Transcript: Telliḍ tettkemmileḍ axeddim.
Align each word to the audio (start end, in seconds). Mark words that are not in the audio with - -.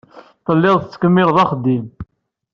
Telliḍ 0.45 0.77
tettkemmileḍ 0.79 1.37
axeddim. 1.43 1.85